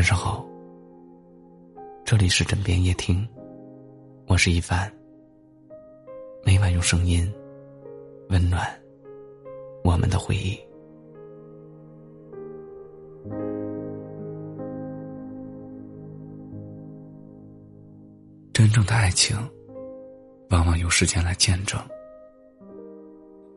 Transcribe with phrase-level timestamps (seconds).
[0.00, 0.42] 晚上好，
[2.06, 3.28] 这里是枕边夜听，
[4.28, 4.90] 我是一凡。
[6.42, 7.30] 每晚用声音
[8.30, 8.66] 温暖
[9.84, 10.58] 我们的回忆。
[18.54, 19.36] 真正的爱情，
[20.48, 21.78] 往往由时间来见证。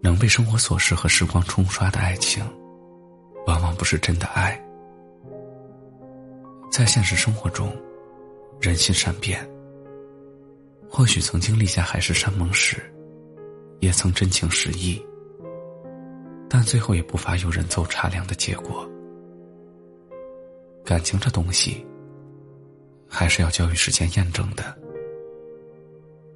[0.00, 2.44] 能被生活琐事和时光冲刷的爱情，
[3.48, 4.57] 往往不是真的爱。
[6.78, 7.76] 在现实生活中，
[8.60, 9.44] 人心善变。
[10.88, 12.80] 或许曾经立下海誓山盟时，
[13.80, 15.04] 也曾真情实意，
[16.48, 18.88] 但最后也不乏有人走茶凉的结果。
[20.84, 21.84] 感情这东西，
[23.08, 24.62] 还是要交于时间验证的。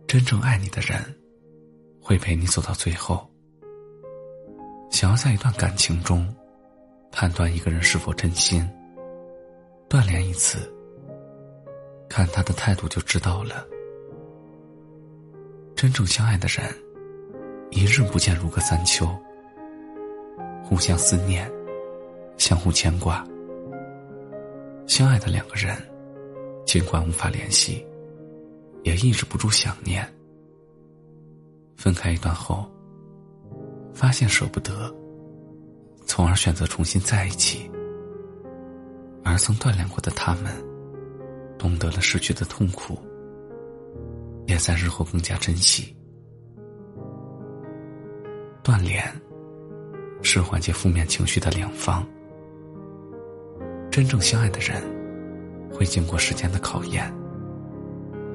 [0.09, 1.01] 真正爱你的人，
[2.01, 3.31] 会陪你走到最后。
[4.91, 6.35] 想要在一段感情中，
[7.13, 8.69] 判断一个人是否真心，
[9.93, 10.57] 断联一次，
[12.09, 13.63] 看他的态度就知道了。
[15.77, 16.65] 真正相爱的人，
[17.71, 19.07] 一日不见如隔三秋，
[20.65, 21.47] 互相思念，
[22.39, 23.23] 相互牵挂。
[24.87, 25.77] 相爱的两个人，
[26.65, 27.87] 尽管无法联系，
[28.85, 30.11] 也抑制不住想念。
[31.77, 32.67] 分开一段后。
[33.93, 34.91] 发现舍不得，
[36.07, 37.71] 从而选择重新在一起。
[39.33, 40.53] 而曾锻炼过的他们，
[41.59, 42.99] 懂得了失去的痛苦，
[44.47, 45.97] 也在日后更加珍惜。
[48.63, 49.03] 断联
[50.23, 52.07] 是缓解负面情绪的良方。
[53.91, 54.83] 真正相爱的人，
[55.73, 57.11] 会经过时间的考验。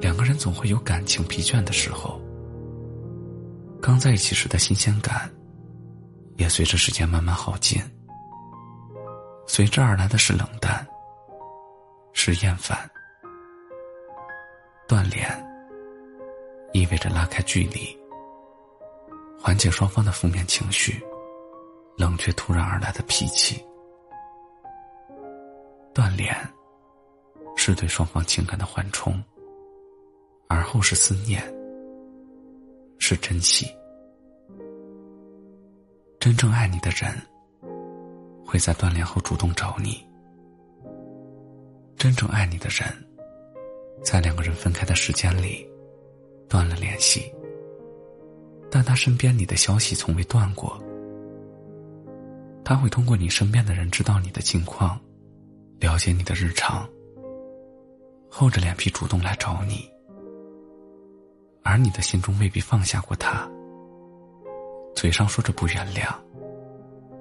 [0.00, 2.20] 两个人总会有感情疲倦的时候，
[3.80, 5.30] 刚在一起时的新鲜感。
[6.38, 7.80] 也随着时间慢慢耗尽，
[9.50, 10.86] 随之而来的是冷淡，
[12.12, 12.78] 是厌烦。
[14.86, 15.26] 断联
[16.72, 17.98] 意味着拉开距离，
[19.40, 21.02] 缓解双方的负面情绪，
[21.96, 23.64] 冷却突然而来的脾气。
[25.94, 26.32] 断联
[27.56, 29.20] 是对双方情感的缓冲，
[30.46, 31.42] 而后是思念，
[32.98, 33.66] 是珍惜。
[36.20, 37.10] 真正爱你的人，
[38.48, 40.02] 会在断联后主动找你。
[41.98, 42.88] 真正爱你的人，
[44.02, 45.68] 在两个人分开的时间里，
[46.48, 47.30] 断了联系，
[48.70, 50.82] 但他身边你的消息从未断过。
[52.64, 54.98] 他会通过你身边的人知道你的近况，
[55.78, 56.88] 了解你的日常，
[58.30, 59.86] 厚着脸皮主动来找你，
[61.62, 63.46] 而你的心中未必放下过他。
[64.94, 66.08] 嘴上说着不原谅，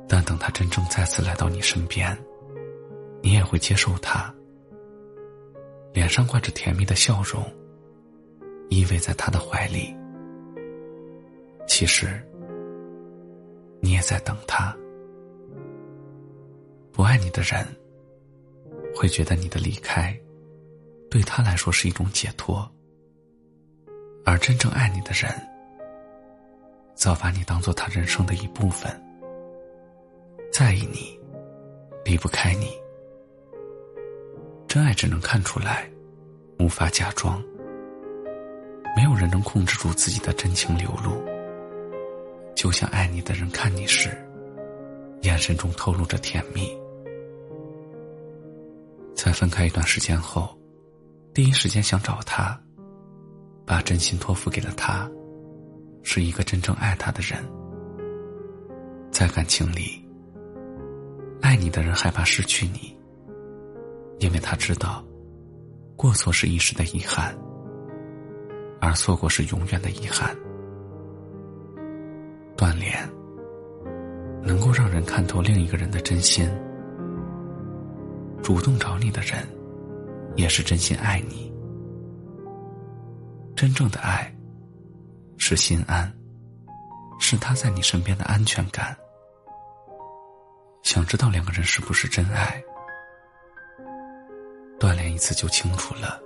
[0.08, 2.18] 但等他真正再次来到你身边，
[3.22, 4.34] 你也会接受他。
[5.94, 7.44] 脸上挂着甜蜜的笑容，
[8.70, 9.94] 依偎在他的怀里。
[11.68, 12.22] 其实，
[13.82, 14.76] 你也在等他。
[16.92, 17.66] 不爱你的人，
[18.96, 20.18] 会觉得你的离开，
[21.12, 22.68] 对他来说是一种解脱。
[24.26, 25.32] 而真正爱你的人，
[26.96, 28.90] 早把你当做他人生的一部分，
[30.52, 31.20] 在意你，
[32.04, 32.68] 离不开你。
[34.68, 35.90] 真爱只能看出来，
[36.60, 37.44] 无法假装。
[38.96, 41.24] 没有人能控制住自己的真情流露。
[42.56, 44.10] 就像爱你的人看你时，
[45.22, 46.76] 眼神中透露着甜蜜。
[49.14, 50.58] 在分开一段时间后，
[51.34, 52.60] 第一时间想找他，
[53.66, 55.10] 把真心托付给了他。
[56.02, 57.44] 是一个真正爱他的人，
[59.12, 60.07] 在感情里，
[61.48, 62.94] 爱你的人害怕失去你，
[64.20, 65.02] 因为他知道，
[65.96, 67.34] 过错是一时的遗憾，
[68.82, 70.36] 而错过是永远的遗憾。
[72.58, 72.94] 断联
[74.44, 76.46] 能够让人看透另一个人的真心，
[78.44, 79.48] 主动找你的人，
[80.36, 81.50] 也是真心爱你，
[83.56, 84.30] 真正的爱。
[85.38, 86.14] 是心安，
[87.22, 88.94] 是他在你身边的安全感。
[90.88, 92.64] 想知道两个人是不是真爱，
[94.80, 96.18] 锻炼一次就清楚了。